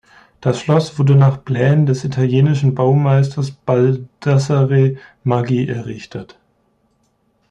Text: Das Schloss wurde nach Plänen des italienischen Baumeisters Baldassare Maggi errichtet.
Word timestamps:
Das 0.39 0.59
Schloss 0.59 0.97
wurde 0.97 1.13
nach 1.13 1.45
Plänen 1.45 1.85
des 1.85 2.03
italienischen 2.03 2.73
Baumeisters 2.73 3.51
Baldassare 3.51 4.95
Maggi 5.23 5.67
errichtet. 5.67 6.39